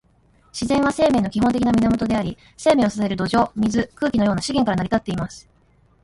[0.51, 5.47] 自然は、生命の基本的な源であり、生命を支える土壌、水、空気のような資源から成り立っています。